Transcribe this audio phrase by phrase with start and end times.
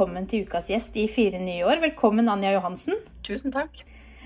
[0.00, 1.76] velkommen til ukas gjest i Fire nye år.
[1.82, 2.96] Velkommen, Anja Johansen.
[3.20, 3.82] Tusen takk.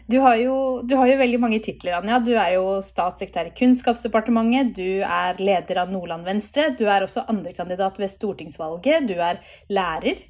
[0.06, 2.20] Du har, jo, du har jo veldig mange titler, Anja.
[2.23, 7.24] Du er jo statssekretær i Kunnskapsdepartementet, du er leder av Nordland Venstre, du er også
[7.27, 10.23] andrekandidat ved stortingsvalget, du er lærer.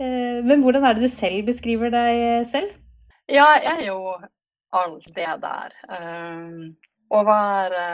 [0.00, 2.72] Eh, men hvordan er det du selv beskriver deg selv?
[3.28, 4.00] Ja, jeg er jo
[4.80, 5.76] alt det der.
[7.12, 7.86] Å være,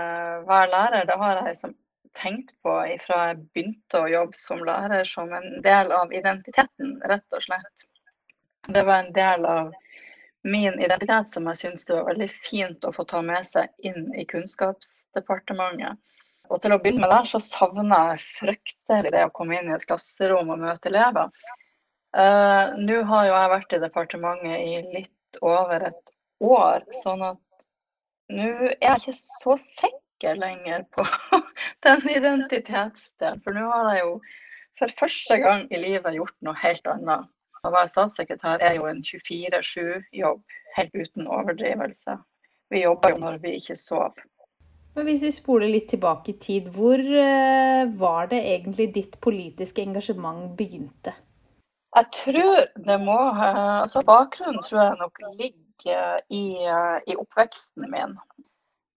[0.46, 1.74] være, lærer, det har jeg som
[2.18, 7.36] tenkt på fra jeg begynte å jobbe som lærer, som en del av identiteten, rett
[7.36, 7.86] og slett.
[8.68, 9.72] Det var en del av
[10.42, 14.10] min identitet som jeg syntes det var veldig fint å få ta med seg inn
[14.18, 15.98] i Kunnskapsdepartementet.
[16.50, 19.76] Og til å begynne med der, så savna jeg fryktelig det å komme inn i
[19.76, 21.30] et klasserom og møte elever.
[22.12, 26.12] Uh, Nå har jo jeg vært i departementet i litt over et
[26.44, 27.40] år, sånn at
[28.32, 30.01] nå er jeg ikke så sikker
[30.38, 31.04] lenger på
[31.86, 33.42] den identitetsdelen.
[33.44, 34.16] For nå har jeg jo
[34.78, 37.30] for første gang i livet gjort noe helt annet.
[37.62, 40.40] Å være statssekretær er jo en 24-7-jobb,
[40.76, 42.16] helt uten overdrivelse.
[42.72, 44.24] Vi jobber jo når vi ikke sover.
[44.96, 49.84] Men hvis vi spoler litt tilbake i tid, hvor eh, var det egentlig ditt politiske
[49.84, 51.14] engasjement begynte?
[51.92, 58.18] Jeg tror det må altså Bakgrunnen tror jeg nok ligger i, eh, i oppveksten min.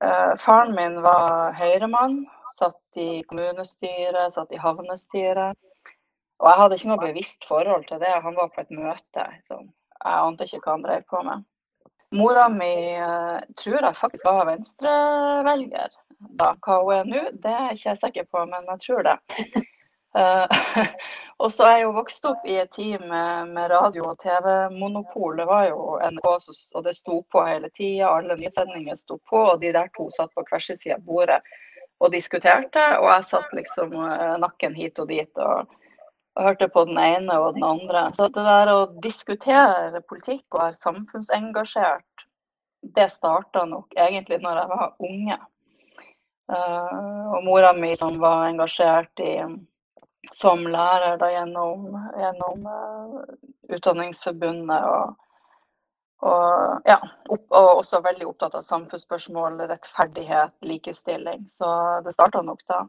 [0.03, 2.25] Uh, faren min var høyremann,
[2.57, 5.57] satt i kommunestyret, satt i havnestyret.
[6.43, 8.11] Og jeg hadde ikke noe bevisst forhold til det.
[8.25, 9.27] Han var på et møte.
[9.47, 11.45] Så jeg ante ikke hva han drev på med.
[12.15, 15.95] Mora mi uh, tror jeg faktisk var venstrevelger.
[16.39, 19.17] Da, hva hun er nå, det er jeg ikke sikker på, men jeg tror det.
[20.15, 20.47] Uh,
[21.43, 25.35] og så er jeg jo vokst opp i et team med, med radio- og TV-monopol.
[25.41, 26.29] Det var jo NRK,
[26.73, 28.13] og det sto på hele tida.
[28.13, 31.41] Alle nyhetssendinger sto på, og de der to satt på hver sin side av bordet
[31.99, 32.85] og diskuterte.
[33.01, 35.75] Og jeg satt liksom uh, nakken hit og dit og,
[36.35, 38.07] og, hørte på den ene og den andre.
[38.15, 42.27] Så det der å diskutere politikk og være samfunnsengasjert,
[42.95, 45.39] det starta nok egentlig når jeg var unge.
[46.45, 49.39] Uh, og mora mi som var engasjert i
[50.33, 51.85] som lærer da, gjennom,
[52.17, 53.21] gjennom uh,
[53.75, 54.85] Utdanningsforbundet.
[54.85, 55.15] Og,
[56.25, 56.99] og, ja,
[57.29, 61.47] opp, og, også veldig opptatt av samfunnsspørsmål, rettferdighet, likestilling.
[61.51, 61.69] Så
[62.05, 62.85] det starta nok da.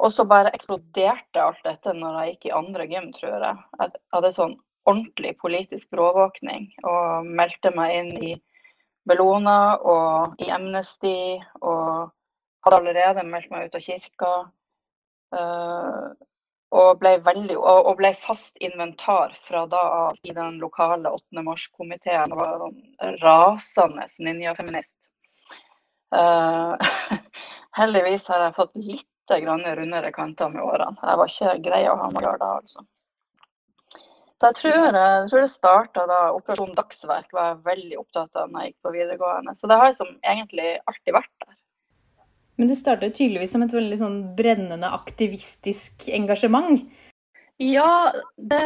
[0.00, 3.64] Og så bare eksploderte alt dette når jeg gikk i andre gym, tror jeg.
[3.80, 4.54] Jeg hadde sånn
[4.88, 8.32] ordentlig politisk bråvåkning og meldte meg inn i
[9.08, 11.36] Bellona og i Amnesty.
[11.60, 12.08] Og
[12.64, 14.32] hadde allerede meldt meg ut av kirka.
[15.30, 16.10] Uh,
[16.70, 21.42] og ble, veldig, og ble, fast inventar fra da av i den lokale 8.
[21.42, 22.32] mars-komiteen.
[22.32, 25.10] og var en rasende ninjafeminist.
[26.14, 26.78] Uh,
[27.80, 30.98] heldigvis har jeg fått litt grann rundere kanter med årene.
[31.02, 32.86] Jeg var ikke grei å ha med å gjøre da, altså.
[34.40, 38.48] Så jeg tror, jeg tror det starta da Operasjon Dagsverk var jeg veldig opptatt av
[38.48, 39.52] når jeg gikk på videregående.
[39.58, 41.56] Så det har liksom egentlig alltid vært der.
[42.60, 46.82] Men det startet tydeligvis som et veldig sånn brennende aktivistisk engasjement?
[47.56, 48.60] Ja, det,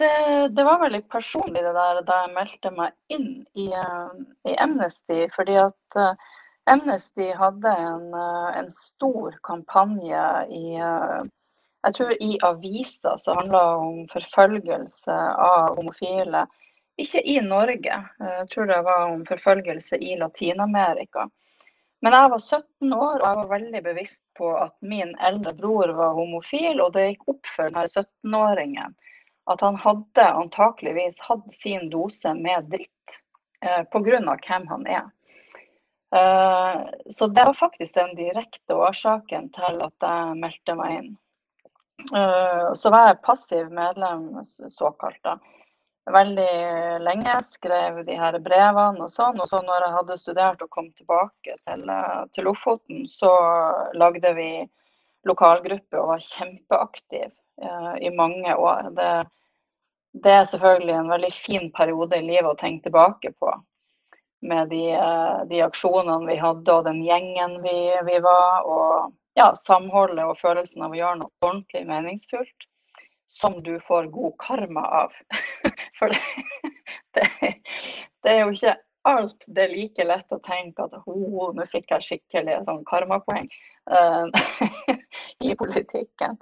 [0.00, 0.10] det,
[0.56, 4.10] det, var veldig personlig det der da jeg meldte meg inn i, eh,
[4.50, 5.20] i Amnesty.
[5.36, 6.34] Fordi at uh,
[6.74, 14.06] Amnesty hadde en, uh, en, stor kampanje i jeg tror i aviser som handla om
[14.10, 16.48] forfølgelse av homofile.
[16.98, 21.30] Ikke i Norge, jeg tror det var om forfølgelse i Latin-Amerika.
[22.00, 25.92] Men jeg var 17 år og jeg var veldig bevisst på at min eldre bror
[25.98, 26.80] var homofil.
[26.80, 28.96] Og det gikk opp for denne 17-åringen
[29.50, 33.16] at han hadde antakeligvis hatt sin dose med dritt
[33.64, 34.20] eh, pga.
[34.46, 35.08] hvem han er.
[36.16, 41.10] Eh, så det var faktisk den direkte årsaken til at jeg meldte meg inn.
[42.16, 45.20] Eh, så var jeg passiv medlem, såkalt.
[45.24, 45.36] da
[46.06, 47.36] veldig lenge.
[47.44, 49.40] Skrev de her brevene og sånn.
[49.40, 53.32] Og så når jeg hadde studert og kom tilbake til, eh, til Lofoten, så
[53.94, 54.50] lagde vi
[55.28, 58.90] lokalgruppe og var kjempeaktiv eh, i mange år.
[58.96, 59.10] Det,
[60.12, 63.52] det, er selvfølgelig en veldig fin periode i livet å tenke tilbake på.
[64.40, 67.76] Med de, eh, de aksjonene vi hadde og den gjengen vi,
[68.08, 68.64] vi var.
[68.64, 72.66] Og ja, samholdet og følelsen av å gjøre noe ordentlig meningsfullt
[73.30, 75.12] som du får god karma av.
[76.00, 76.20] For det,
[77.14, 77.54] det,
[78.24, 78.76] det, er jo ikke
[79.08, 83.48] alt det er like lett å tenke at oh, nå fikk jeg skikkelig sånn karmapoeng
[83.92, 84.28] uh,
[85.46, 86.38] i politikken.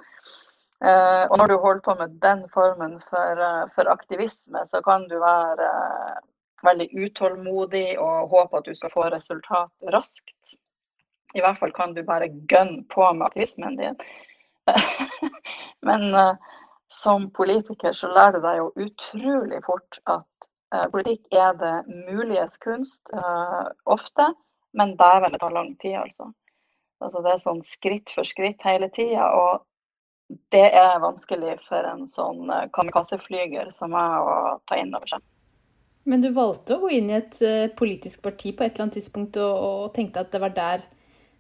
[0.79, 5.09] Uh, og når du holder på med den formen for, uh, for aktivisme, så kan
[5.11, 5.71] du være
[6.67, 10.55] veldig utålmodig og håpe at du skal få resultat raskt.
[11.37, 13.99] I hvert fall kan du bare gønne på med aktivismen din.
[15.87, 16.15] Men
[16.93, 21.75] som politiker så lærer du deg jo utrolig fort at uh, politikk er det
[22.09, 24.31] muliges kunst uh, ofte,
[24.77, 26.31] men dæven, det tar lang tid, altså.
[27.01, 27.25] altså.
[27.25, 29.65] Det er sånn skritt for skritt hele tida, og
[30.53, 35.25] det er vanskelig for en sånn kamikazeflyger som meg å ta inn over seg.
[36.09, 37.41] Men du valgte å gå inn i et
[37.77, 40.85] politisk parti på et eller annet tidspunkt og, og tenkte at det var der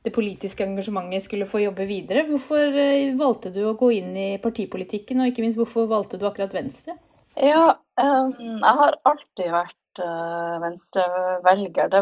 [0.02, 2.24] det politiske engasjementet skulle få jobbe videre.
[2.28, 6.26] Hvorfor eh, valgte du å gå inn i partipolitikken, og ikke minst hvorfor valgte du
[6.28, 6.96] akkurat Venstre?
[7.38, 11.90] Ja, jeg har alltid vært uh, venstrevelger.
[11.92, 12.00] Det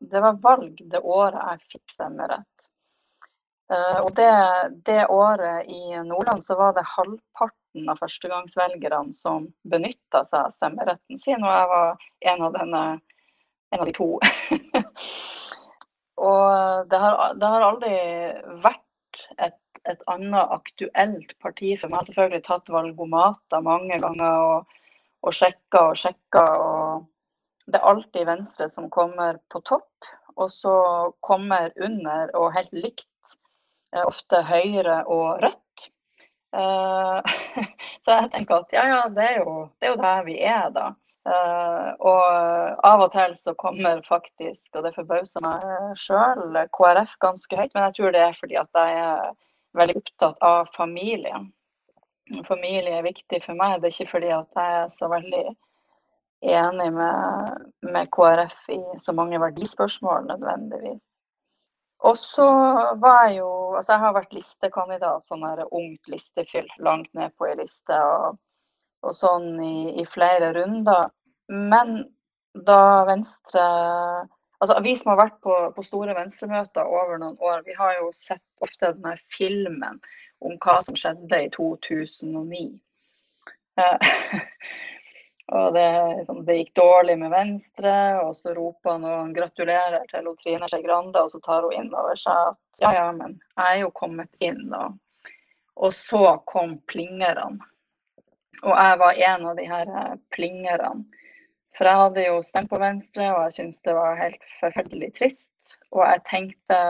[0.00, 2.46] det var, valg det året jeg fikk stemmerett.
[3.70, 4.30] Uh, og det,
[4.86, 11.20] det, året i Nordland så var det halvparten av førstegangsvelgerne som benytta seg av stemmeretten
[11.20, 12.84] sin, og jeg var en av, denne,
[13.74, 14.14] en av de to.
[16.18, 17.94] Og det har, det har aldri
[18.64, 22.08] vært et, et, annet aktuelt parti for meg.
[22.08, 24.80] Selvfølgelig tatt valgomater mange ganger og,
[25.22, 26.44] og sjekka og sjekka.
[26.58, 30.74] Og det er alltid Venstre som kommer på topp, og så
[31.24, 33.34] kommer under og helt likt
[33.94, 35.90] eh, ofte Høyre og Rødt.
[36.48, 37.20] Uh,
[38.06, 40.70] så jeg tenker at ja, ja, det er jo, det er jo der vi er,
[40.72, 40.86] da.
[41.26, 42.22] Uh, og
[42.86, 45.64] av og til så kommer faktisk, og det forbauser meg
[46.00, 47.74] sjøl, KrF ganske høyt.
[47.74, 49.30] Men jeg tror det er fordi at jeg er
[49.76, 51.42] veldig opptatt av familie.
[52.48, 53.80] Familie er viktig for meg.
[53.80, 55.44] Det er ikke fordi at jeg er så veldig
[56.48, 61.02] enig med, med KrF i så mange verdispørsmål nødvendigvis.
[62.06, 62.46] Og så
[63.02, 67.46] var jeg jo Altså jeg har vært listekandidat, sånn her ungt listefyll langt ned på
[67.46, 67.94] ei liste.
[67.94, 68.38] og
[69.06, 71.12] og sånn i, i, flere runder.
[71.48, 72.02] Men
[72.66, 73.68] da Venstre
[74.58, 78.08] Altså vi som har vært på, på store venstremøter over noen år, vi har jo
[78.10, 80.00] sett ofte denne filmen
[80.42, 82.64] om hva som skjedde i 2009.
[83.78, 84.08] Eh,
[85.60, 85.86] og det,
[86.18, 87.94] liksom, det, gikk dårlig med Venstre,
[88.24, 92.18] og så roper noen gratulerer til Trine Skei Grande, og så tar hun inn over
[92.18, 94.64] seg at ja, ja, men jeg er jo kommet inn.
[94.74, 94.98] Og,
[95.78, 97.60] og så kom plingerne.
[98.64, 101.04] Og jeg var en av de her eh, plingerne.
[101.78, 105.76] For jeg hadde jo stemt på Venstre, og jeg syntes det var helt forferdelig trist.
[105.94, 106.80] Og jeg tenkte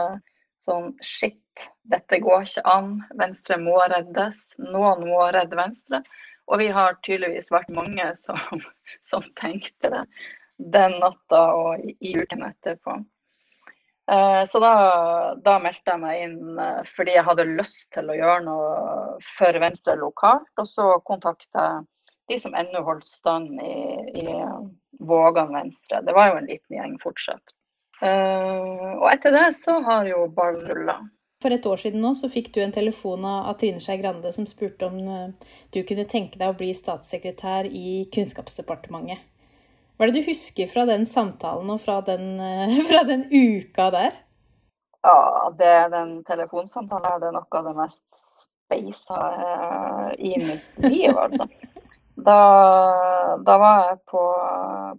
[0.65, 2.95] sånn Shit, dette går ikke an.
[3.19, 4.41] Venstre må reddes.
[4.57, 6.01] Noen må redde Venstre.
[6.49, 8.63] Og vi har tydeligvis vært mange som,
[9.09, 10.03] som tenkte det
[10.59, 12.97] den natta og i, uken etterpå.
[14.09, 14.73] Eh, så da,
[15.45, 18.71] da, meldte jeg meg inn eh, fordi jeg hadde lyst til å gjøre noe
[19.35, 20.49] for Venstre lokalt.
[20.57, 21.85] Og så kontakta jeg
[22.29, 23.75] de som ennå holdt stand i,
[24.21, 24.25] i
[25.05, 26.01] Vågan Venstre.
[26.05, 27.55] Det var jo en liten gjeng fortsatt.
[28.05, 30.99] Og etter det så har jo ballen rulla.
[31.41, 34.45] For et år siden nå så fikk du en telefon av Trine Skei Grande som
[34.45, 35.33] spurte om
[35.73, 39.25] du kunne tenke deg å bli statssekretær i Kunnskapsdepartementet.
[39.99, 43.89] Hva er det du husker fra den samtalen og fra den, uh, fra den uka
[43.91, 44.13] der?
[45.03, 48.21] Ja, det, den telefonsamtalen er det noe av det mest
[48.69, 49.19] speisa
[50.17, 51.47] i mitt liv, altså.
[52.15, 52.39] Da,
[53.43, 54.23] da var jeg på,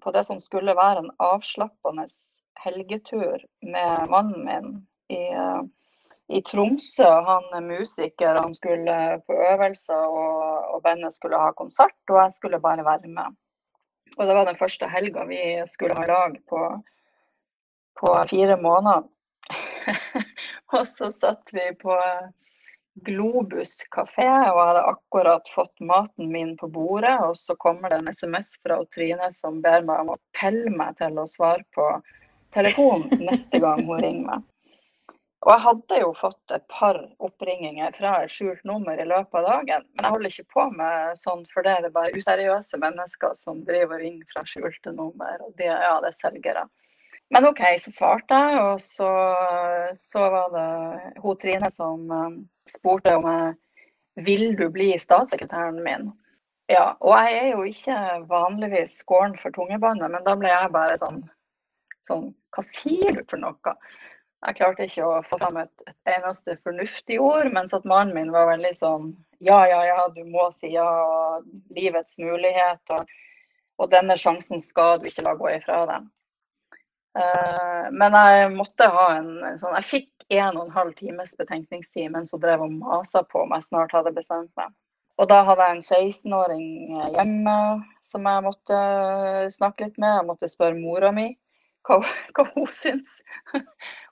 [0.02, 2.06] på, det som skulle være en avslappende
[2.64, 4.70] helgetur med mannen min
[5.12, 5.20] i,
[6.32, 7.08] i Tromsø.
[7.28, 12.36] Han er musiker, han skulle på øvelser, og, og bandet skulle ha konsert, og jeg
[12.38, 13.36] skulle bare være med.
[14.18, 15.40] Og det var den første helga vi
[15.70, 16.60] skulle ha lag på,
[18.00, 19.06] på fire måneder.
[20.74, 21.96] og så satt vi på
[23.06, 27.16] Globus kafé og hadde akkurat fått maten min på bordet.
[27.26, 30.98] Og så kommer det en SMS fra Trine som ber meg om å pelle meg
[31.00, 31.86] til å svare på
[32.54, 34.49] telefonen neste gang hun ringer meg.
[35.40, 39.46] Og jeg hadde jo fått et par oppringinger fra et skjult nummer i løpet av
[39.46, 39.86] dagen.
[39.94, 43.62] Men jeg holder ikke på med sånn, for det er det bare useriøse mennesker som
[43.64, 45.40] driver og ringer fra skjulte nummer.
[45.46, 46.66] Og de, ja, det er selgere.
[47.32, 49.08] Men OK, så svarte jeg, og så,
[49.96, 50.68] så var det
[51.22, 56.10] hun Trine som um, spurte om jeg vil du bli statssekretæren min.
[56.70, 57.96] Ja, og jeg er jo ikke
[58.30, 61.24] vanligvis skåren for tungebåndet, men da ble jeg bare sånn,
[62.06, 63.74] sånn Hva sier du for noe?
[64.40, 68.32] Jeg klarte ikke å få fram et, et eneste fornuftig ord, mens at mannen min
[68.32, 69.10] var veldig sånn
[69.44, 70.86] Ja, ja, ja, du må si ja.
[71.76, 72.80] Livets mulighet.
[72.96, 73.12] Og,
[73.80, 76.08] og denne sjansen skal du ikke la gå ifra deg.
[77.10, 81.32] Uh, men jeg måtte ha en, en sånn Jeg fikk en og en halv times
[81.40, 84.70] betenkningstid mens hun drev og masa på om jeg snart hadde bestemt meg.
[85.20, 86.68] Og da hadde jeg en 16-åring
[87.16, 87.56] hjemme
[88.08, 88.78] som jeg måtte
[89.52, 90.14] snakke litt med.
[90.14, 91.26] Jeg måtte spørre mora mi
[91.88, 91.98] hva,
[92.36, 93.18] hva hun syns.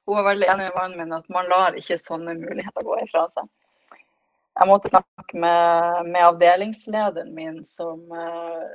[0.08, 3.26] Hun var veldig enig med mannen min at man lar ikke sånne muligheter gå ifra
[3.34, 3.44] seg.
[4.56, 8.00] jeg måtte snakke med, med avdelingslederen min, som,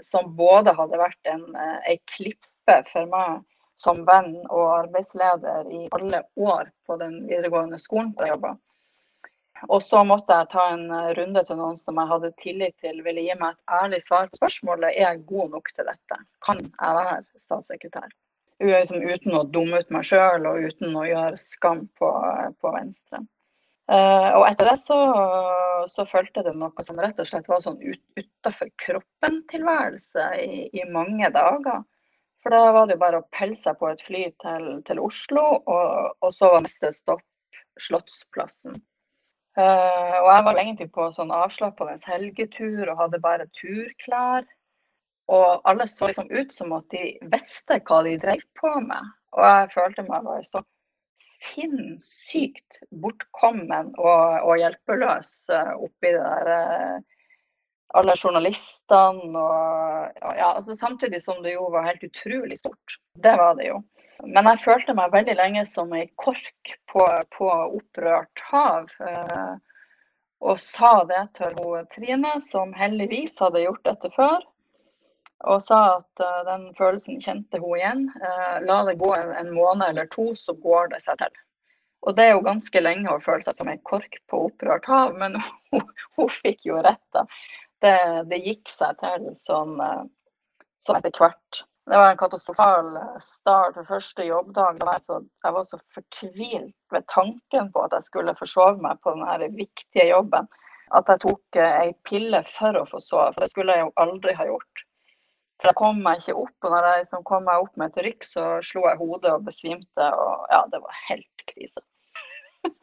[0.05, 3.41] som, både hadde vært en, en klippe for meg
[3.81, 8.53] som venn og arbeidsleder i alle år på den videregående skolen jeg jobba.
[9.73, 10.85] Og så måtte jeg ta en
[11.17, 14.37] runde til noen som jeg hadde tillit til ville gi meg et ærlig svar på
[14.43, 16.25] spørsmålet er jeg god nok til dette.
[16.45, 18.13] Kan jeg være statssekretær?
[18.63, 22.09] Liksom uten å dumme ut meg sjøl og uten å gjøre skam på,
[22.63, 23.23] på Venstre.
[23.91, 24.97] Uh, og etter det så,
[25.91, 30.85] så følte det noe som rett og slett var sånn ut, utafor kroppen-tilværelse i, i,
[30.87, 31.81] mange dager.
[32.43, 35.43] For da var det jo bare å pelle seg på et fly til, til Oslo,
[35.59, 37.23] og, og, så var neste stopp
[37.81, 38.77] Slottsplassen.
[39.57, 44.45] Uh, og jeg var egentlig på sånn avslappende helgetur og hadde bare turklær.
[45.31, 49.11] Og alle så liksom ut som at de visste hva de drev på med.
[49.37, 50.63] Og jeg følte meg bare så
[51.43, 57.13] sinnssykt bortkommen og, og hjelpeløs uh, oppi det der uh,
[57.93, 62.97] alle journalistene og ja, altså Samtidig som det jo var helt utrolig stort.
[63.23, 63.81] Det var det jo.
[64.23, 67.03] Men jeg følte meg veldig lenge som ei kork på,
[67.35, 68.89] på opprørt hav.
[69.03, 69.53] Eh,
[70.43, 74.43] og sa det til hun Trine, som heldigvis hadde gjort dette før.
[75.43, 78.05] Og sa at uh, den følelsen kjente hun igjen.
[78.21, 81.41] Uh, la det gå en, en, måned eller to, så går det seg til.
[82.03, 85.13] Og det er jo ganske lenge å føle seg som en kork på opprørt hav,
[85.19, 85.35] men
[85.73, 85.83] hun,
[86.19, 87.03] hun fikk jo rett.
[87.15, 87.27] da
[87.83, 87.99] det,
[88.31, 90.03] det gikk seg til sånn, eh,
[90.83, 91.63] sånn, etter hvert.
[91.83, 94.79] Det var en katastrofal start for første jobbdag.
[94.79, 99.17] Jeg, så, jeg, var så fortvilt ved tanken på at jeg skulle forsove meg på
[99.17, 100.47] denne viktige jobben.
[100.95, 103.33] At jeg tok ei pille for å få sove.
[103.33, 104.72] For det skulle jeg jo aldri ha gjort.
[105.63, 108.25] Jeg kom meg ikke opp, og når jeg liksom kom meg opp med et rykk,
[108.27, 110.07] så slo jeg hodet og besvimte.
[110.23, 111.83] Og ja, det var helt krise.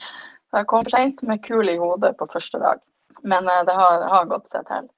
[0.57, 2.81] jeg kom for seint med kul i hodet på første dag.
[3.23, 4.89] Men eh, det har, har gått seg til.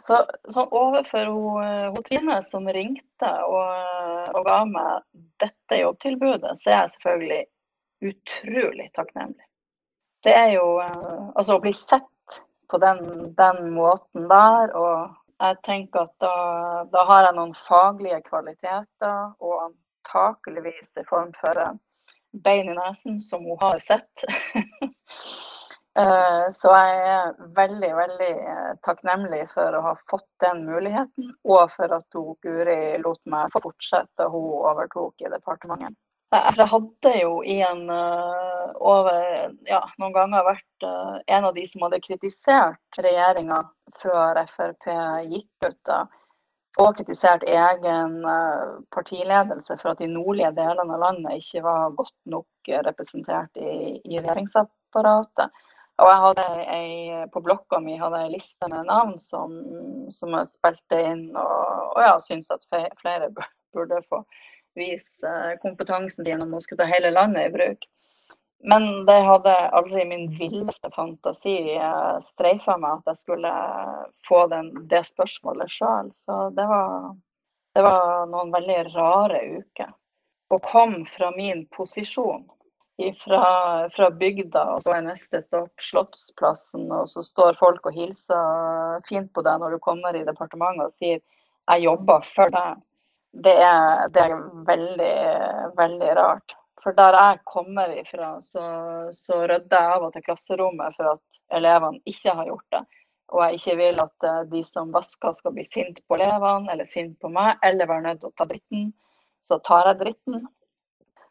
[0.00, 5.04] Så, så overfor hun, eh, hun, Trine som ringte og, eh, og, ga meg
[5.42, 7.42] dette jobbtilbudet, så er jeg selvfølgelig
[8.10, 9.44] utrolig takknemlig.
[10.24, 16.06] Det er jo altså å bli sett på den, den måten der, og jeg tenker
[16.06, 16.32] at da,
[16.92, 21.62] da, har jeg noen faglige kvaliteter, og antakeligvis en form for
[22.44, 24.26] bein i nesen, som hun har sett.
[25.98, 31.72] Eh, så jeg er veldig, veldig eh, takknemlig for å ha fått den muligheten, og
[31.74, 35.98] for at hun, Guri lot meg fortsette hun overtok i departementet.
[36.30, 39.16] Jeg hadde jo en uh, over
[39.66, 43.64] ja, noen ganger vært uh, en av de som hadde kritisert regjeringa
[43.98, 44.86] før Frp
[45.26, 45.92] gikk ut.
[46.78, 52.14] Og kritisert egen uh, partiledelse for at de nordlige delene av landet ikke var godt
[52.30, 55.50] nok representert i, i regjeringsapparatet.
[56.00, 59.58] Og jeg hadde ei, på blokka mi hadde ei liste med navn som,
[60.14, 63.32] som jeg spilte inn, og, og ja, syntes at flere
[63.74, 64.22] burde få
[64.78, 67.88] vise kompetansen gjennom om å skulle ta hele landet i bruk.
[68.70, 73.52] Men det hadde aldri min villeste fantasi eh, streifa meg at jeg skulle
[74.28, 76.10] få den, det spørsmålet sjøl.
[76.26, 77.14] Så det var,
[77.74, 79.94] det var noen veldig rare uker.
[80.50, 82.44] Å komme fra min posisjon
[83.24, 89.00] fra, fra, bygda, og så er neste stopp Slottsplassen, og så står folk og hilser
[89.08, 92.82] fint på deg når du kommer i departementet og sier 'jeg jobber for deg'.
[93.32, 95.14] Det er, det er veldig,
[95.78, 96.56] veldig rart.
[96.82, 98.62] For der jeg kommer ifra, så,
[99.14, 102.80] så rydder jeg av og til klasserommet for at elevene ikke har gjort det.
[103.30, 106.88] Og jeg ikke vil at eh, de som vasker skal bli sint på elevene eller
[106.88, 108.88] sint på meg, eller være nødt til å ta dritten.
[109.46, 110.48] Så tar jeg dritten.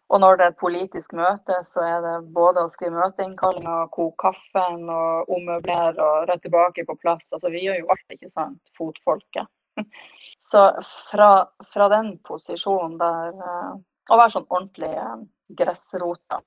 [0.10, 4.18] Og når det er et politisk møte, så er det både å skrive møteinnkallinger, koke
[4.24, 7.28] kaffen og ommøblere og rydde tilbake på plass.
[7.36, 9.50] Altså, vi gjør jo alt, ikke sant, fotfolket.
[10.50, 10.64] Så
[11.12, 11.32] fra,
[11.74, 13.74] fra den posisjonen der eh,
[14.10, 15.20] å være sånn ordentlig eh,
[15.60, 16.42] gressrota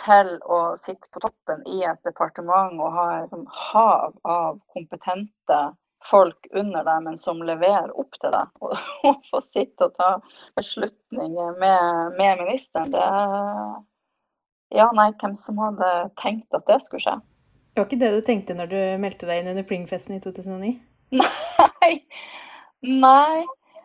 [0.00, 5.60] til å sitte på toppen i et departement og ha et sånn hav av kompetente
[6.04, 8.50] folk under deg, men som leverer opp til deg.
[9.08, 10.10] Og få sitte og ta
[10.58, 13.06] beslutninger med, med ministeren, det
[14.74, 15.90] Ja, nei, hvem som hadde
[16.20, 17.14] tenkt at det skulle skje?
[17.74, 20.74] Det var ikke det du tenkte når du meldte deg inn under Pling-festen i 2009?
[21.20, 21.92] Nei.
[22.84, 23.44] Nei.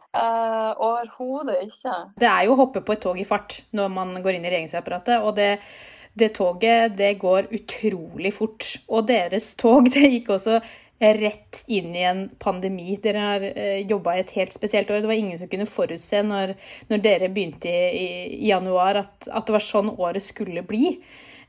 [0.10, 1.96] Uh, Overhodet ikke.
[2.18, 4.52] Det er jo å hoppe på et tog i fart når man går inn i
[4.52, 5.22] regjeringsapparatet.
[5.22, 5.54] og det
[6.20, 8.66] det toget det går utrolig fort.
[8.90, 10.60] Og deres tog det gikk også
[11.00, 12.98] rett inn i en pandemi.
[13.00, 15.04] Dere har uh, jobba i et helt spesielt år.
[15.04, 16.58] Det var ingen som kunne forutse når,
[16.90, 20.98] når dere begynte i, i januar, at, at, det var sånn året skulle bli.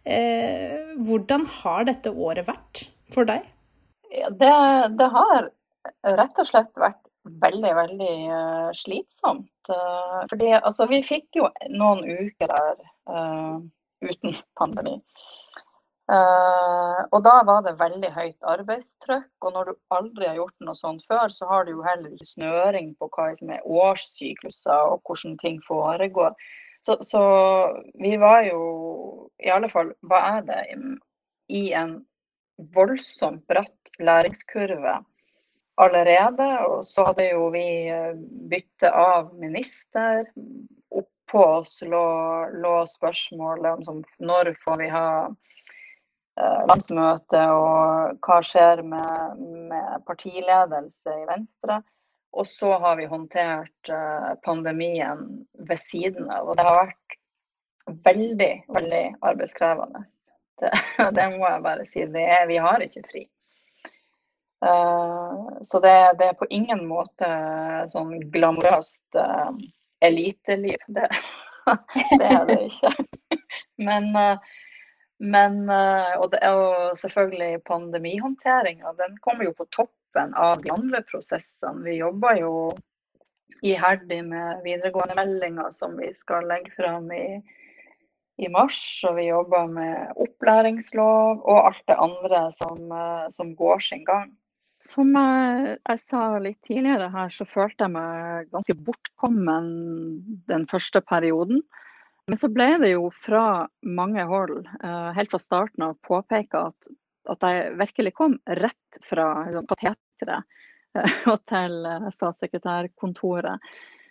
[0.06, 3.48] Uh, hvordan har dette året vært for deg?
[4.14, 4.54] Ja, det,
[4.98, 5.50] det, har
[6.04, 9.52] rett og slett vært veldig, veldig uh, slitsomt.
[9.68, 13.60] Uh, fordi altså, vi fikk jo noen uker der uh,
[14.04, 14.98] uten pandemi.
[16.10, 19.30] Uh, og da var det veldig høyt arbeidstrykk.
[19.44, 22.32] Og når du aldri har gjort noe sånt før, så har du jo heller ikke
[22.32, 26.34] snøring på hva som er årssykluser og hvordan ting foregår.
[26.82, 27.22] Så, så
[28.00, 28.60] vi var jo,
[29.44, 30.62] i alle fall hva er det,
[31.52, 31.98] i en
[32.74, 34.98] voldsomt bratt læringskurve
[35.80, 36.48] allerede.
[36.68, 38.16] Og så hadde jo vi eh,
[38.50, 40.26] bytte av minister.
[40.90, 42.06] Oppå oss lå,
[42.62, 50.04] lå spørsmålet om sånn, når får vi ha eh, landsmøte, og hva skjer med, med,
[50.08, 51.80] partiledelse i Venstre.
[52.30, 55.26] Og så har vi håndtert eh, pandemien
[55.66, 56.52] ved siden av.
[56.52, 57.18] Og det har vært
[58.06, 60.06] veldig, veldig arbeidskrevende.
[60.60, 60.68] Det,
[61.16, 62.02] det må jeg bare si.
[62.04, 63.22] Er, vi har ikke fri.
[64.60, 67.28] Uh, så det, det, er på ingen måte
[67.92, 69.52] sånn glamorøst uh,
[70.04, 70.80] eliteliv.
[70.88, 71.08] Det,
[72.20, 72.94] det, er det ikke.
[73.80, 74.12] Men,
[75.20, 81.80] men og, det, og selvfølgelig pandemihåndteringa, den kommer jo på toppen av de andre prosessene.
[81.86, 82.52] Vi jobber jo
[83.64, 87.40] iherdig med videregående meldinger som vi skal legge fram i
[88.40, 93.82] i mars, og vi jobber med opplæringslov og alt det andre som, eh, som går
[93.84, 94.30] sin gang.
[94.80, 99.66] Som jeg, jeg, sa litt tidligere her, så følte jeg meg ganske bortkommen
[100.48, 101.60] den første perioden.
[102.30, 106.90] Men så ble det jo fra mange hold, eh, helt fra starten av, påpeka at,
[107.28, 110.56] at, jeg virkelig kom rett fra liksom, kateteret
[110.96, 111.76] eh, og til
[112.16, 113.70] statssekretærkontoret.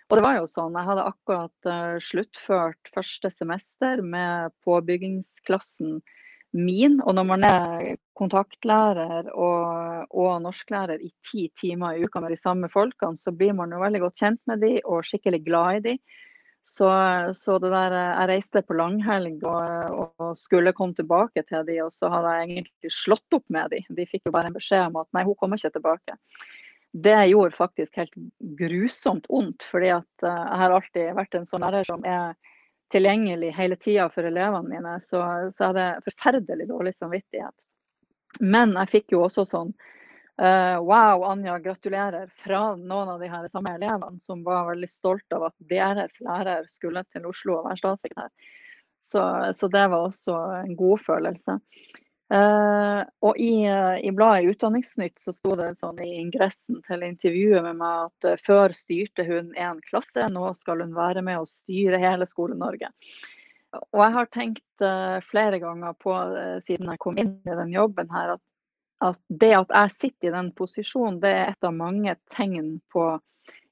[0.10, 1.68] Og det var jo sånn, Jeg hadde akkurat
[2.02, 6.00] sluttført første semester med påbyggingsklassen
[6.58, 6.98] min.
[7.06, 12.40] Og når man er kontaktlærer og, og norsklærer i ti timer i uka med de
[12.40, 15.86] samme folkene, så blir man jo veldig godt kjent med de og skikkelig glad i
[15.88, 15.96] de.
[16.70, 16.90] Så,
[17.34, 21.94] så det der, jeg reiste på langhelg og, og, skulle komme tilbake til de, og
[21.96, 23.80] så hadde jeg egentlig slått opp med de.
[23.98, 26.20] De fikk jo bare en beskjed om at nei, hun kommer ikke tilbake
[26.92, 29.64] det gjorde faktisk helt grusomt vondt.
[29.64, 32.34] fordi at uh, jeg har alltid vært en sånn lærer som er
[32.90, 34.96] tilgjengelig hele tida for elevene mine.
[35.02, 35.22] Så,
[35.54, 37.54] så jeg hadde forferdelig dårlig samvittighet.
[38.40, 39.72] Men jeg fikk jo også sånn
[40.42, 45.36] uh, Wow, Anja, gratulerer fra noen av de her samme elevene som var veldig stolt
[45.36, 48.56] av at deres lærer skulle til Oslo og være statssekretær.
[49.02, 49.24] Så,
[49.56, 51.58] så det var også en god følelse.
[52.30, 57.64] Uh, og i, uh, i, bladet Utdanningsnytt så sto det sånn i ingressen til intervjuet
[57.66, 61.50] med meg at uh, før styrte hun én klasse, nå skal hun være med og
[61.50, 62.92] styre hele Skole-Norge.
[63.78, 64.84] Og jeg har tenkt
[65.30, 66.14] flere ganger på,
[66.66, 68.44] siden jeg kom inn i den jobben her, at,
[69.06, 73.12] at, det at jeg sitter i den posisjonen, det er et av mange tegn på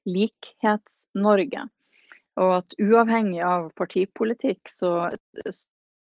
[0.08, 1.66] Likhets-Norge.
[2.38, 5.10] Og at uavhengig av partipolitikk, så,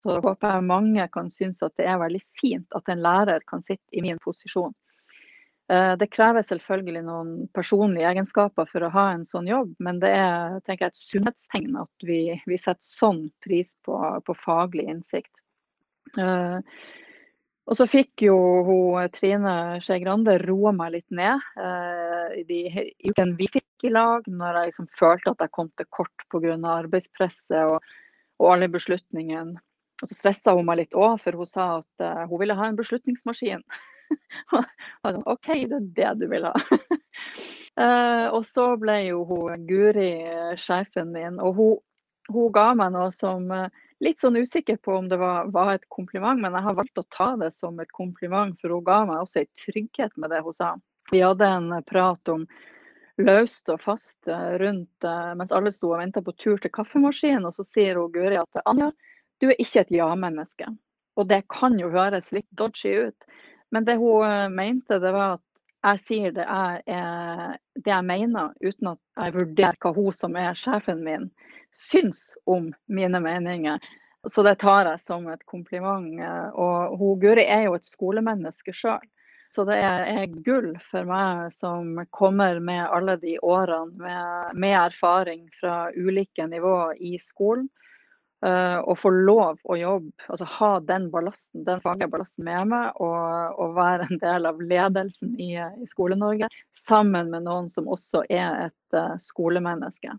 [0.05, 3.65] så håper jeg mange kan synes at det er veldig fint at en lærer kan
[3.65, 4.77] sitte i min posisjon.
[5.67, 10.13] Eh, det krever selvfølgelig noen personlige egenskaper for å ha en sånn jobb, men det
[10.15, 15.33] er jeg, et sunnhetstegn at vi, vi, setter sånn pris på, på faglig innsikt.
[16.15, 16.63] Uh,
[17.67, 22.61] og så fikk jo hun, Trine Skei Grande roa meg litt ned uh, i de
[23.11, 26.55] ukene vi fikk i lag, når jeg liksom følte at jeg kom til kort pga.
[26.77, 27.83] arbeidspresset og,
[28.39, 29.59] og alle beslutningene
[30.05, 32.71] og så stressa hun meg litt òg, for hun sa at uh, hun ville ha
[32.71, 33.67] en beslutningsmaskin.
[35.07, 36.55] og OK, det er det du vil ha.
[37.81, 41.75] uh, og så ble jo hun Guri uh, sjefen min, og hun,
[42.31, 43.51] hun, ga meg noe som
[44.05, 47.05] Litt sånn usikker på om det var, var, et kompliment, men jeg har valgt å
[47.09, 50.53] ta det som et kompliment, for hun ga meg også en trygghet med det hun
[50.53, 50.75] sa.
[51.09, 52.45] Vi hadde en prat om
[53.17, 54.29] løst og fast
[54.61, 55.09] rundt
[55.41, 58.61] mens alle sto og venta på tur til kaffemaskinen, og så sier hun Guri at
[58.69, 58.91] Anja,
[59.41, 60.69] du er ikke et ja-menneske.
[61.17, 63.29] Og det kan jo høres litt dodgy ut,
[63.75, 65.43] men det hun eh, mente, det var at
[65.87, 66.97] jeg sier det jeg,
[67.79, 71.29] det jeg mener, uten at jeg vurderer hva hun som er sjefen min,
[71.77, 73.79] syns om mine meninger.
[74.31, 76.09] Så det tar jeg som et kompliment.
[76.21, 79.05] Eh, og hun Guri er jo et skolemenneske sjøl.
[79.55, 85.47] Så det er, gull for meg som kommer med alle de årene med, med erfaring
[85.61, 87.69] fra ulike nivåer i skolen.
[88.45, 92.99] Uh, og få lov å jobbe, altså ha den ballasten, den faglige ballasten med meg,
[93.01, 98.27] og, og, være en del av ledelsen i, i Skole-Norge, sammen med noen som også
[98.29, 100.13] er et uh, skolemenneske.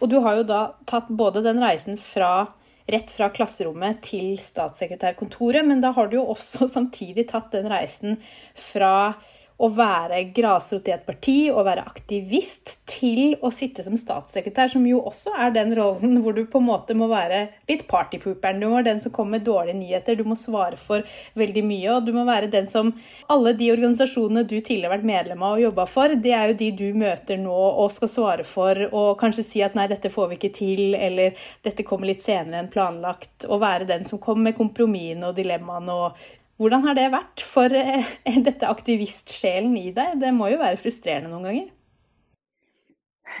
[0.00, 2.50] Og du har jo da tatt både den reisen fra
[2.90, 8.18] rett fra klasserommet til statssekretærkontoret, men da har du jo også samtidig tatt den reisen
[8.58, 9.14] fra
[9.60, 14.86] å være grasrot i et parti og være aktivist til å sitte som statssekretær, som
[14.88, 18.60] jo også er den rollen hvor du på en måte må være litt partypooperen.
[18.60, 21.04] Du må være den som kommer med dårlige nyheter, du må svare for
[21.38, 21.92] veldig mye.
[21.96, 22.92] Og du må være den som
[23.30, 26.58] Alle de organisasjonene du tidligere har vært medlem av og jobba for, det er jo
[26.60, 30.30] de du møter nå og skal svare for, og kanskje si at nei, dette får
[30.30, 33.46] vi ikke til, eller dette kommer litt senere enn planlagt.
[33.48, 36.28] Og være den som kommer med kompromissene og dilemmaene og
[36.60, 38.08] hvordan har det vært for eh,
[38.46, 40.18] dette aktivistsjelen i deg?
[40.20, 41.68] Det må jo være frustrerende noen ganger?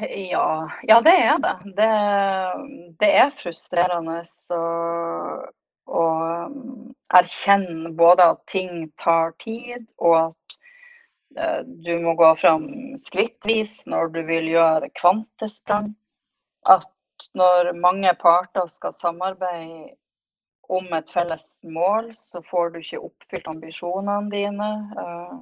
[0.08, 0.46] Ja,
[0.88, 1.54] ja det er det.
[1.76, 1.90] det.
[3.02, 3.10] det.
[3.24, 4.22] er frustrerende
[4.56, 4.62] å,
[5.90, 6.04] å
[6.46, 10.58] um, erkjenne både at ting tar tid, og at
[11.36, 12.70] uh, du må gå fram
[13.02, 15.92] skrittvis når du vil gjøre kvantesprang.
[16.70, 16.88] At
[17.36, 19.99] når mange parter skal samarbeide
[20.70, 24.70] om et felles mål, så får du ikke oppfylt ambisjonene dine.
[25.02, 25.36] Eh,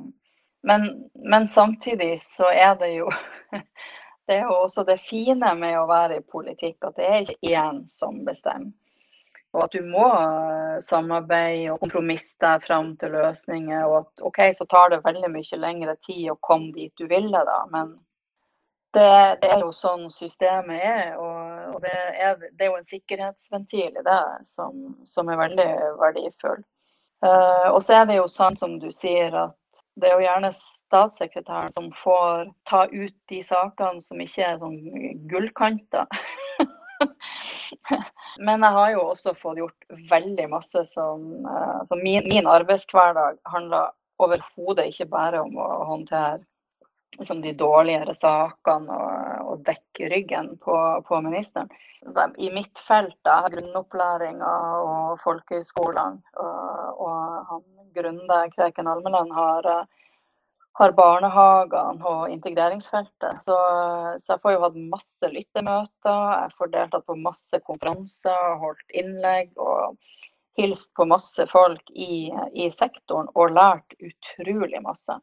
[0.69, 3.11] men, men, samtidig så er det jo
[4.29, 7.53] Det er jo også det fine med å være i politikk, at det er ikke
[7.57, 8.75] én som bestemmer.
[9.57, 13.87] Og at du må eh, samarbeide og kompromisse deg fram til løsninger.
[13.89, 17.41] Og at OK, så tar det veldig mye lengre tid å komme dit du ville,
[17.49, 17.63] da.
[17.73, 17.95] Men
[18.93, 19.09] det,
[19.41, 21.17] det er jo sånn systemet er.
[21.17, 21.38] og
[21.75, 25.69] og det er, det er, jo en sikkerhetsventil i det som, som er veldig
[26.01, 26.65] verdifull.
[27.25, 30.51] Uh, og så er det jo sånn som du sier, at det er jo gjerne
[30.55, 34.79] statssekretæren som får ta ut de sakene som ikke er sånn
[35.31, 36.07] gullkanter.
[38.47, 43.91] Men jeg har jo også fått gjort veldig masse som uh, min, min arbeidshverdag handler
[44.23, 46.43] overhodet ikke bare om å håndtere
[47.19, 50.77] liksom de dårligere sakene og, og dekke ryggen på,
[51.09, 51.71] på ministeren.
[52.39, 54.51] I mitt felt da, grunnopplæringa
[54.85, 59.87] og folkehøyskolene og, og han Grunde Kreken Almeland har,
[60.79, 63.41] har barnehagene og integreringsfeltet.
[63.43, 63.57] Så,
[64.21, 69.51] så, jeg får jo hatt masse lyttemøter, jeg får deltatt på masse konferanser, holdt innlegg
[69.57, 69.97] og
[70.59, 75.19] hilst på masse folk i, i sektoren og lært utrolig masse.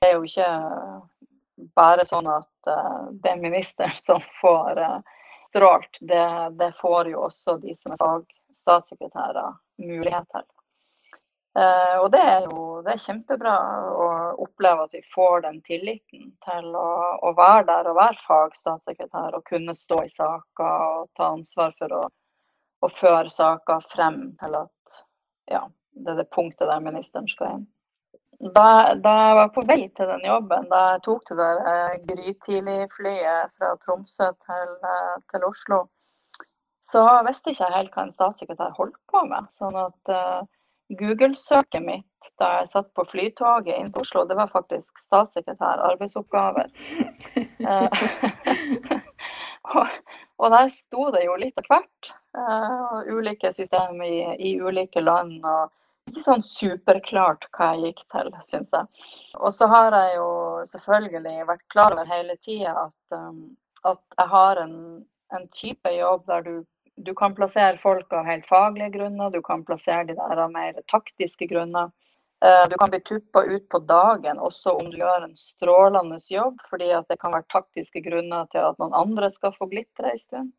[0.00, 0.48] Det er jo ikke
[1.56, 4.98] bare sånn at uh, det er ministeren som får uh,
[5.48, 5.98] strålt.
[6.00, 6.26] Det,
[6.58, 10.46] det, får jo også de som er fagstatssekretærer mulighet til.
[11.56, 13.54] Uh, og det er jo det er kjempebra
[13.88, 14.08] å
[14.44, 16.90] oppleve at vi får den tilliten til å,
[17.24, 21.96] å være der og være fagstatssekretær og kunne stå i saker og ta ansvar for
[21.96, 22.02] å,
[22.84, 25.00] å føre saker frem til at
[25.48, 25.62] ja,
[25.96, 27.66] det er det punktet der ministeren skal inn.
[28.38, 31.94] Da, da, jeg var på vei til den jobben, da jeg tok det der eh,
[32.10, 35.78] grytidlig-flyet fra Tromsø til, eh, til, Oslo,
[36.84, 39.48] så visste ikke jeg helt hva en statssekretær holdt på med.
[39.56, 40.42] Sånn at eh,
[41.00, 46.68] Google-søket mitt da jeg satt på flytoget inn til Oslo, det var faktisk statssekretær arbeidsoppgaver.
[49.72, 49.96] og,
[50.36, 52.12] og, der sto det jo litt av hvert.
[52.36, 54.20] Uh, ulike systemer i,
[54.50, 55.40] i ulike land.
[55.40, 55.72] og
[56.10, 59.10] ikke sånn superklart hva jeg gikk til, syns jeg.
[59.36, 60.30] Og så har jeg jo
[60.70, 63.42] selvfølgelig vært klar over hele tida at, um,
[63.82, 64.78] at, jeg har en,
[65.36, 66.54] en, type jobb der du,
[66.96, 70.78] du kan plassere folk av helt faglige grunner, du kan plassere de der av mer
[70.92, 71.92] taktiske grunner.
[72.44, 76.60] Uh, du kan bli tuppa ut på dagen også om du gjør en strålende jobb,
[76.70, 80.54] fordi det kan være taktiske grunner til at noen andre skal få glitre en stund.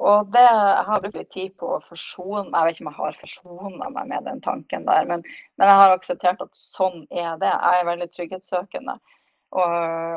[0.00, 2.98] Og det, Jeg har brukt litt tid på å forsone Jeg vet ikke om jeg
[2.98, 5.24] har forsona meg med den tanken der, men,
[5.58, 7.50] men, jeg har akseptert at sånn er det.
[7.50, 8.96] Jeg er veldig trygghetssøkende
[9.52, 9.72] og,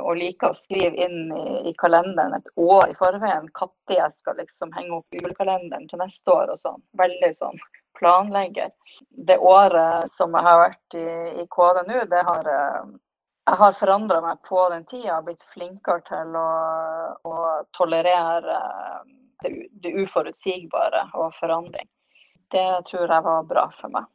[0.07, 4.37] og liker å skrive inn i, i, kalenderen et år i forveien når jeg skal
[4.39, 6.79] liksom henge opp julekalenderen til neste år og sånn.
[6.95, 7.59] Veldig sånn
[7.99, 8.71] planlegger.
[9.27, 11.09] Det året som jeg har vært i,
[11.43, 12.95] i KD nå, det har eh,
[13.45, 16.47] jeg har forandra meg på den tida, blitt flinkere til å,
[17.29, 17.35] å
[17.77, 18.55] tolerere
[19.43, 21.87] det, det uforutsigbare og forandring.
[22.53, 24.11] Det tror jeg var bra for meg.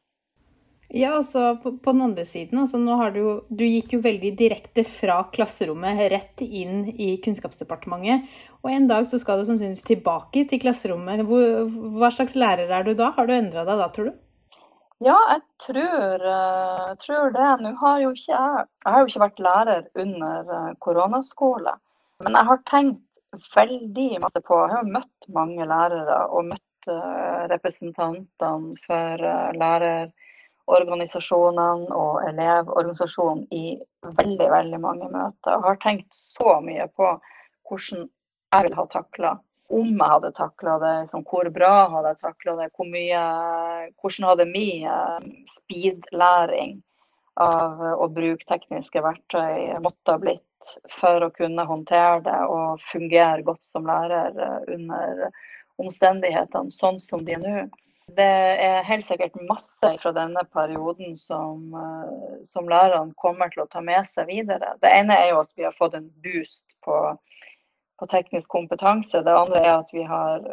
[0.91, 4.33] Ja, altså på, på, den andre siden, altså nå har du Du gikk jo veldig
[4.39, 8.27] direkte fra klasserommet rett inn i Kunnskapsdepartementet.
[8.65, 11.23] Og en dag så skal du sannsynligvis tilbake til klasserommet.
[11.29, 13.13] Hvor, hva slags lærer er du da?
[13.15, 14.19] Har du endra deg da, tror du?
[15.01, 17.53] Ja, jeg tror, jeg tror det.
[17.63, 21.77] Nå har jo ikke jeg Jeg har jo ikke vært lærer under uh, koronaskole.
[22.21, 23.01] Men jeg har tenkt
[23.55, 24.55] veldig masse på.
[24.66, 33.81] Jeg har møtt mange lærere og møtt uh, representantene for uh, lærerorganisasjonene og elevorganisasjonen i
[34.07, 35.51] veldig, veldig mange møter.
[35.53, 37.07] Jeg har tenkt så mye på
[37.69, 38.01] hvordan
[38.51, 39.31] jeg vil ha takla
[39.71, 43.21] om jeg hadde takla det, liksom, hvor bra hadde jeg takla det, hvor mye,
[44.03, 46.73] hvordan hadde min eh, speedlæring
[47.40, 53.44] av å bruke tekniske verktøy måtte ha blitt for å kunne håndtere det og fungere
[53.46, 55.31] godt som lærer eh, under
[55.81, 57.62] omstendighetene sånn som de er nå.
[58.11, 58.26] Det
[58.66, 63.81] er helt sikkert masse fra denne perioden som, eh, som lærerne kommer til å ta
[63.85, 64.74] med seg videre.
[64.83, 67.00] Det ene er jo at vi har fått en boost på
[68.00, 69.20] på teknisk kompetanse.
[69.20, 70.44] Det andre er at vi har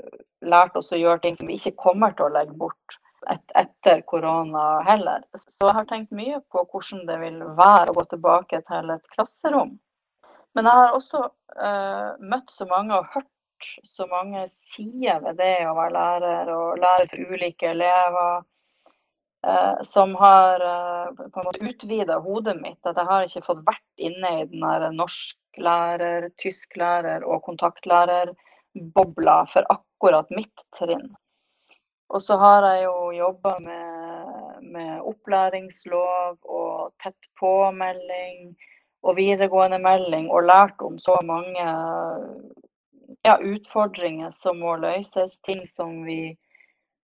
[0.43, 2.97] lært oss å gjøre ting som vi ikke kommer til å legge bort
[3.31, 5.23] et, etter korona heller.
[5.37, 9.13] Så jeg har tenkt mye på hvordan det vil være å gå tilbake til et
[9.15, 9.75] klasserom.
[10.57, 13.33] Men jeg har også uh, møtt så mange og hørt
[13.85, 18.45] så mange sider ved det å være lærer og lære for ulike elever.
[19.45, 22.79] Uh, som har uh, på en måte utvida hodet mitt.
[22.89, 29.69] At jeg har ikke fått vært inne i den der norsklærer, tysklærer og kontaktlærer-bobla for
[29.73, 31.11] akkurat mitt trinn.
[32.07, 38.53] Og så har jeg jo jobba med, med, opplæringslov og tett påmelding
[39.03, 41.65] og videregående melding og lært om så mange
[43.27, 46.37] ja, utfordringer som må løses, ting som vi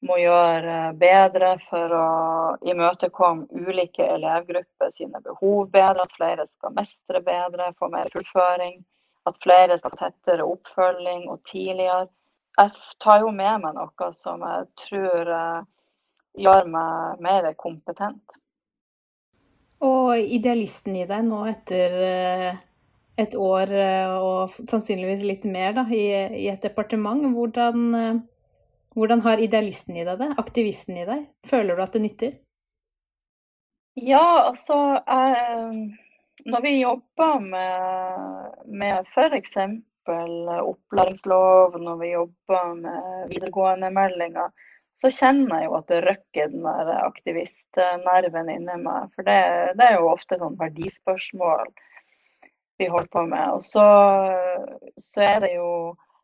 [0.06, 2.10] må gjøre bedre for å
[2.70, 8.78] imøtekomme ulike elevgrupper sine behov bedre, at flere skal mestre bedre, få mer fullføring,
[9.28, 12.08] at flere skal tettere oppfølging og tidligere.
[12.58, 12.72] Jeg
[13.04, 15.66] tar jo med meg noe som jeg tror eh,
[16.42, 18.38] gjør meg mer kompetent.
[19.86, 22.64] Og idealisten i deg nå etter eh,
[23.22, 26.08] et år eh, og sannsynligvis litt mer da, i,
[26.46, 28.26] i et departement, hvordan
[28.98, 30.32] hvordan har idealisten i deg det?
[30.42, 31.26] Aktivisten i deg?
[31.46, 32.32] Føler du at det nytter?
[34.02, 36.00] Ja, altså jeg,
[36.46, 39.58] Når vi jobber med, med f.eks.
[40.08, 44.52] opplæringslov, når vi jobber med videregående meldinger,
[44.98, 49.12] så kjenner jeg jo at det røkker den der aktivistnerven inni meg.
[49.14, 49.38] For det,
[49.78, 51.68] det, er jo ofte sånn verdispørsmål
[52.82, 53.58] vi holder på med.
[53.58, 53.86] Og så,
[55.02, 55.70] så er det jo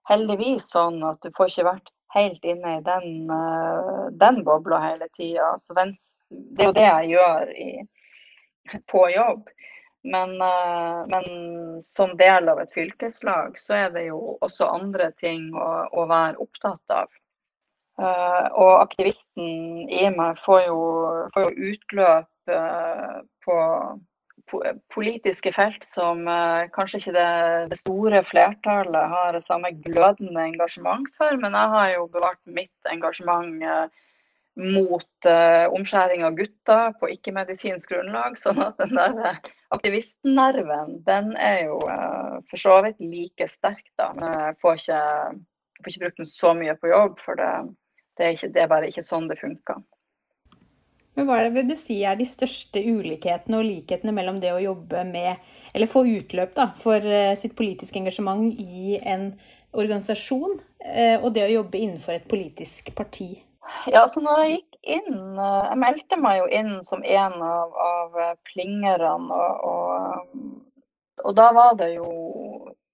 [0.10, 5.10] heldigvis sånn at du får ikke vært helt inne i den, uh, den bobla hele
[5.17, 5.54] tida.
[5.69, 7.69] Det er jo det jeg gjør i,
[8.89, 9.50] på jobb.
[10.03, 15.53] Men, uh, men, som del av et fylkeslag, så er det jo også andre ting
[15.55, 17.11] å, å være opptatt av.
[18.01, 20.79] Uh, og aktivisten i meg får jo,
[21.35, 22.29] får jo utløp
[23.45, 23.55] på
[24.93, 27.27] politiske felt som uh, kanskje ikke det,
[27.71, 32.91] det, store flertallet har det samme glødende engasjement for, men jeg har jo bevart mitt
[32.91, 33.87] engasjement uh,
[34.59, 38.37] mot uh, omskjæring av gutter på ikke-medisinsk grunnlag.
[38.43, 39.39] Sånn at den der
[39.73, 41.79] aktivistnerven, den er jo
[42.49, 44.11] for så vidt like sterk, da.
[44.17, 44.99] Men jeg får ikke,
[45.33, 47.49] jeg får ikke brukt den så mye på jobb, for det,
[48.19, 49.81] det, er, ikke, det er bare ikke sånn det funker.
[51.13, 54.53] Men hva er det vil du si er de største ulikhetene og likhetene mellom det
[54.53, 55.41] å jobbe med,
[55.73, 59.29] eller få utløp da, for eh, sitt politiske engasjement i en
[59.77, 63.29] organisasjon, eh, og det å jobbe innenfor et politisk parti?
[63.91, 67.76] Ja, så når jeg gikk inn eh, Jeg meldte meg jo inn som en av,
[67.88, 68.17] av
[68.52, 69.39] plingerne.
[69.39, 70.73] Og, og,
[71.23, 72.10] og, da var det jo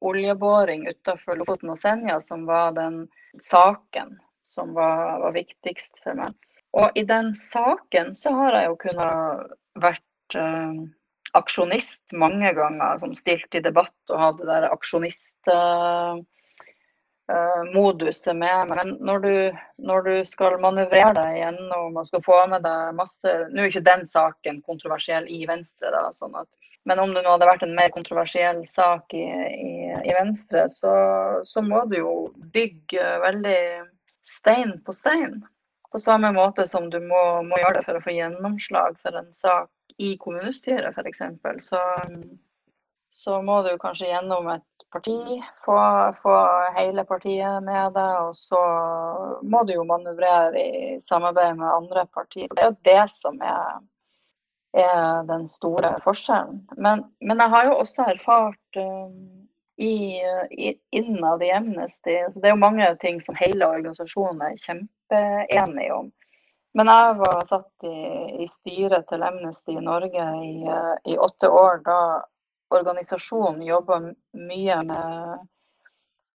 [0.06, 3.04] oljeboring utenfor Lofoten og Senja som var den
[3.44, 4.16] saken
[4.48, 6.34] som var, var viktigst for meg.
[6.78, 9.52] Og i den saken så har jeg jo kunnet
[9.82, 10.80] vært uh,
[11.38, 15.38] aksjonist mange ganger, som stilte i debatt og hadde der aksjonist...
[15.50, 16.22] uh,
[18.34, 18.72] med.
[18.72, 19.34] Men når du,
[19.78, 23.86] når du, skal manøvrere deg gjennom og skal få med deg masse Nå er ikke
[23.86, 26.48] den saken kontroversiell i Venstre, da, sånn at,
[26.90, 29.72] men om det nå hadde vært en mer kontroversiell sak i, i,
[30.10, 30.94] i Venstre, så,
[31.46, 32.14] så må du jo
[32.54, 33.62] bygge veldig
[34.26, 35.42] stein på stein.
[35.92, 39.30] På samme måte som du må, må, gjøre det for å få gjennomslag for en
[39.38, 41.24] sak i kommunestyret f.eks.
[41.66, 41.82] Så,
[43.10, 45.78] så må du kanskje gjennom et parti få,
[46.22, 46.36] få
[46.78, 48.30] hele partiet med deg.
[48.30, 48.62] Og så
[49.44, 52.50] må du jo manøvrere i samarbeid med andre partier.
[52.54, 53.82] Det er jo det som er,
[54.78, 56.64] er den store forskjellen.
[56.78, 59.18] Men, men, jeg har jo også erfart um,
[59.78, 62.18] i, i, innad i Amnesty.
[62.30, 66.10] Så det er jo mange ting som hele organisasjonen er kjempeenige om.
[66.78, 70.52] Men jeg var satt i, i styret til Amnesty i Norge i,
[71.10, 72.02] i åtte år, da
[72.70, 75.48] organisasjonen jobber mye med,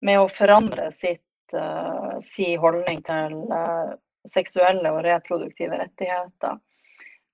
[0.01, 1.23] med, å forandre sitt,
[1.55, 3.95] uh, si holdning til uh,
[4.27, 6.59] seksuelle og reproduktive rettigheter.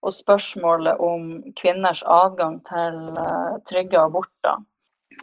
[0.05, 1.29] Og spørsmålet om
[1.59, 4.65] kvinners adgang til uh, trygge aborter.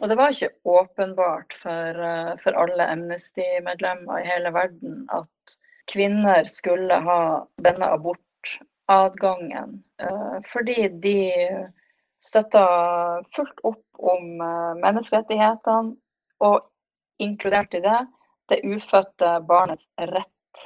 [0.01, 1.99] Og det var ikke åpenbart for,
[2.43, 5.53] for alle Amnesty-medlemmer i hele verden at
[5.87, 7.19] kvinner skulle ha
[7.63, 9.77] denne abortadgangen.
[10.51, 11.15] Fordi de
[12.25, 12.65] støtta
[13.35, 15.95] fullt opp om eh, menneskerettighetene,
[16.45, 16.65] og
[17.23, 17.99] inkludert i det
[18.51, 20.65] det ufødte barnets rett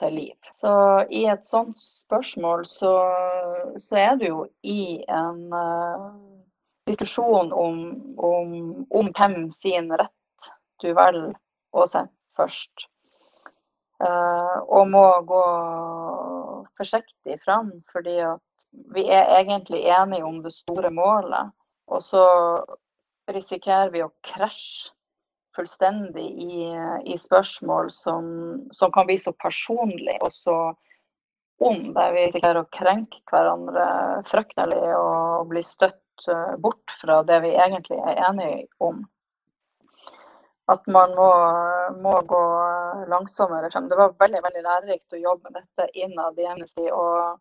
[0.00, 0.36] til liv.
[0.56, 0.72] Så
[1.10, 2.92] i et sånt spørsmål så,
[3.76, 5.42] så er du jo i en
[6.88, 7.82] diskusjon om,
[8.18, 8.54] om,
[8.90, 10.50] om, hvem sin rett
[10.82, 11.34] du velger
[11.72, 12.88] å sette først.
[14.02, 15.42] Uh, og må gå
[16.78, 21.52] forsiktig fram, fordi at vi er egentlig enige om det store målet.
[21.86, 22.24] Og så
[23.30, 24.90] risikerer vi å krasje
[25.54, 26.62] fullstendig i,
[27.12, 28.26] i spørsmål som,
[28.72, 30.56] som, kan bli så personlige og så
[31.62, 33.84] om, der vi risikerer å krenke hverandre
[34.26, 39.02] fryktelig og bli støtt Eh, bort fra det vi egentlig er enige om.
[40.70, 41.28] At man må,
[42.04, 42.42] må gå
[43.10, 43.88] langsommere frem.
[43.90, 47.40] Det var veldig veldig lærerikt å jobbe med dette innad i Amnesty og,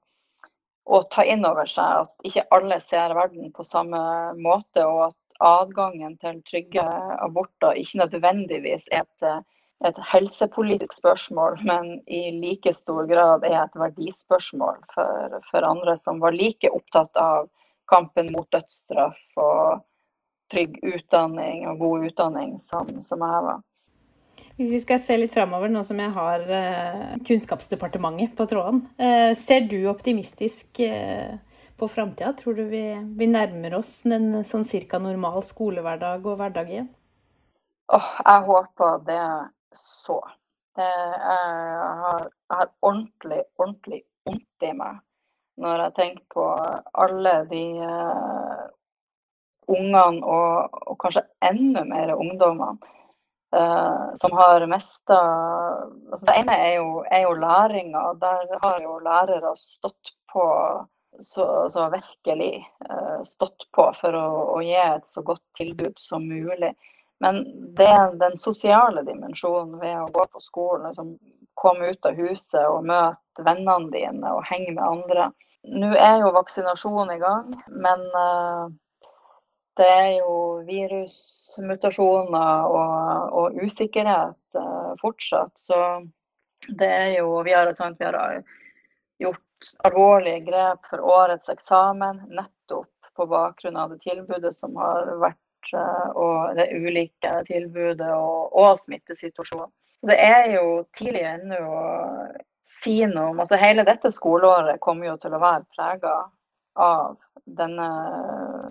[0.90, 4.02] og ta inn over seg at ikke alle ser verden på samme
[4.42, 6.86] måte, og at adgangen til trygge
[7.22, 9.46] aborter ikke nødvendigvis er et,
[9.86, 16.22] et helsepolitisk spørsmål, men i like stor grad er et verdispørsmål for, for andre som
[16.26, 17.50] var like opptatt av
[17.92, 19.82] kampen mot dødsstraff og
[20.52, 23.62] trygg utdanning og god utdanning som, som jeg var.
[24.60, 28.84] Hvis vi skal se litt framover, nå som jeg har eh, Kunnskapsdepartementet på tråden.
[29.00, 31.38] Eh, ser du optimistisk eh,
[31.80, 32.34] på framtida?
[32.38, 32.84] Tror du vi,
[33.18, 36.92] vi, nærmer oss en sånn cirka normal skolehverdag og hverdag igjen?
[37.92, 39.24] Oh, jeg håper det
[39.78, 40.20] så.
[40.78, 45.02] Jeg har, jeg har ordentlig, ordentlig vondt i meg
[45.62, 46.46] når jeg tenker på
[47.04, 47.66] alle de
[49.68, 52.78] ungene, og, og, kanskje enda mer ungdommene,
[53.56, 55.20] uh, som har mista
[56.12, 58.06] altså Det ene er jo, er jo læringa.
[58.22, 60.46] Der har jo lærere stått på
[61.20, 66.28] så, så virkelig uh, stått på for å, å, gi et så godt tilbud som
[66.28, 66.74] mulig.
[67.22, 67.44] Men
[67.78, 71.14] det er den sosiale dimensjonen ved å gå på skolen, liksom,
[71.62, 75.28] komme ut av huset og møte vennene dine og henge med andre.
[75.70, 77.52] Nå er jo vaksinasjonen i gang,
[77.84, 78.72] men uh,
[79.82, 80.34] det er jo
[80.68, 85.54] virusmutasjoner og, og usikkerhet uh, fortsatt.
[85.60, 85.78] Så
[86.70, 88.44] det er jo Vi har, vi har
[89.22, 95.74] gjort alvorlige grep for årets eksamen nettopp på bakgrunn av det tilbudet som har vært
[95.76, 99.74] uh, og det ulike tilbudet og, og smittesituasjonen.
[100.02, 101.60] Det er jo tidlig ennå
[102.82, 106.16] si noe om altså Hele dette skoleåret kommer jo til å være prega
[106.82, 107.90] av denne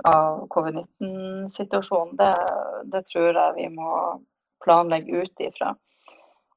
[0.09, 2.17] av covid-19-situasjonen.
[2.17, 2.35] Det,
[2.93, 3.93] det, tror jeg vi må
[4.65, 5.75] planlegge ut ifra.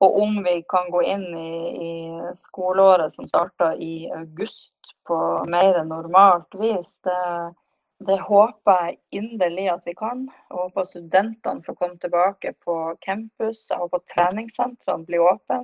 [0.03, 1.91] Og om vi kan gå inn i, i
[2.39, 7.53] skoleåret som starta i august på mer normalt vis, det,
[8.07, 10.25] det håper jeg inderlig at vi kan.
[10.49, 13.63] Jeg håper studentene får komme tilbake på campus.
[13.69, 15.63] Jeg håper treningssentrene blir åpne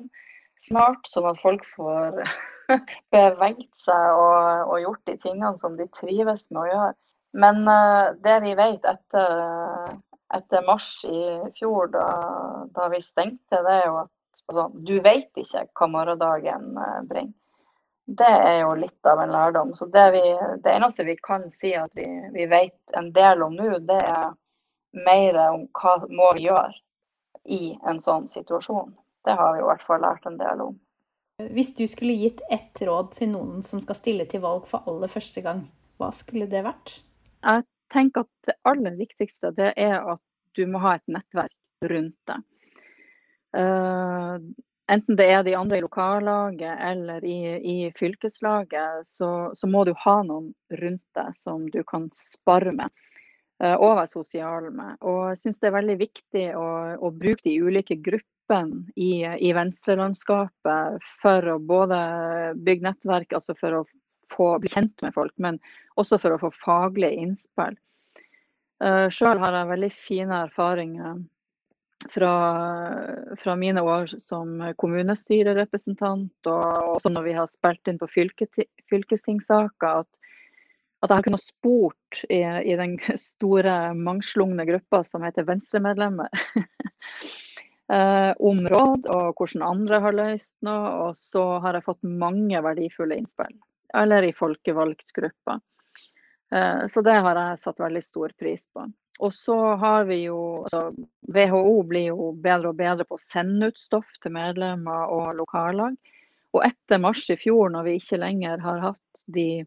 [0.66, 2.22] snart, sånn at folk får
[3.14, 6.96] beveget seg og, og, gjort de tingene som de trives med å gjøre.
[7.32, 9.42] Men uh, det vi vet etter,
[10.34, 11.22] etter mars i
[11.60, 12.08] fjor, da,
[12.74, 17.36] da, vi stengte, det er jo at altså, du vet ikke hva morgendagen uh, bringer.
[18.10, 19.76] Det er jo litt av en lærdom.
[19.78, 20.24] Så det, vi,
[20.64, 24.32] det eneste vi kan si at vi, vi vet en del om nå, det er
[25.06, 26.74] mer om hva må vi gjøre
[27.46, 28.96] i en sånn situasjon.
[29.26, 30.80] Det har vi i hvert fall lært en del om.
[31.54, 35.12] Hvis du skulle gitt ett råd til noen som skal stille til valg for aller
[35.12, 35.68] første gang,
[36.02, 36.98] hva skulle det vært?
[37.44, 40.24] Jeg tenker at det aller viktigste det er at
[40.58, 41.56] du må ha et nettverk
[41.90, 42.46] rundt deg.
[43.56, 44.38] Uh,
[44.92, 49.94] enten det er de andre i lokallaget eller i, i fylkeslaget, så, så, må du
[50.04, 52.92] ha noen rundt deg som du kan spare med
[53.64, 55.00] uh, og være sosial med.
[55.02, 56.68] Og jeg syns det er veldig viktig å,
[57.00, 61.98] å bruke de ulike gruppene i, i venstrelandskapet for å både
[62.60, 63.84] bygge nettverk, altså for å
[64.32, 65.60] få bli kjent med folk, men
[66.00, 67.78] også for å få faglige innspill.
[68.80, 71.20] Uh, eh, Sjøl har jeg veldig fine erfaringer
[72.10, 72.34] fra,
[73.40, 78.48] fra, mine år som kommunestyrerepresentant, og også når vi har spilt inn på fylke,
[78.90, 80.08] fylkestingssaker, at,
[81.04, 86.32] at, jeg har kunnet spurt i, i den store, mangslungne gruppa som heter Venstremedlemmer.
[87.94, 90.94] eh, om råd og hvordan andre har løst noe.
[91.08, 93.56] Og så har jeg fått mange verdifulle innspill,
[93.98, 95.60] eller i folkevalgt gruppe.
[96.56, 98.88] Eh, så det har jeg satt veldig stor pris på.
[99.20, 100.94] og så har vi jo altså,
[101.28, 105.98] WHO blir jo bedre og bedre på å sende ut stoff til medlemmer og lokallag.
[106.56, 109.66] Og etter mars i fjor, når vi ikke lenger har hatt de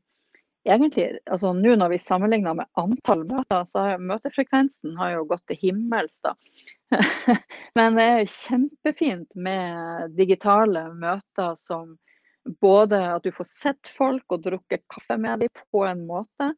[0.66, 5.44] egentlig, altså Nå når vi sammenligner med antall møter, så har møtefrekvensen har jo gått
[5.50, 6.18] til himmels.
[6.24, 6.34] da.
[7.78, 11.96] Men det er kjempefint med digitale møter som
[12.44, 16.52] både at du får sett folk og drukket kaffe med dem på en måte,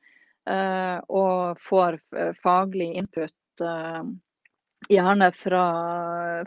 [0.50, 1.98] eh, og får
[2.42, 4.02] faglig input, eh,
[4.88, 5.64] gjerne fra,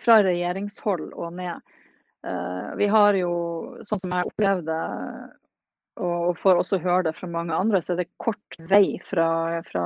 [0.01, 1.75] fra regjeringshold og ned.
[2.27, 3.33] Eh, vi har jo,
[3.89, 4.77] sånn som jeg opplevde
[5.97, 9.85] og får også høre det fra mange andre, så er det kort vei fra, fra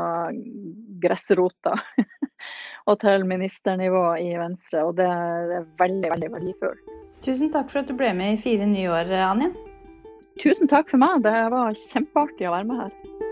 [1.04, 1.78] gressrota
[2.90, 4.84] og til ministernivå i Venstre.
[4.88, 7.11] Og det er veldig, veldig verdifullt.
[7.22, 9.52] Tusen takk for at du ble med i fire nye år, Anja.
[10.42, 11.22] Tusen takk for meg.
[11.22, 13.30] Det var kjempeartig å være med her.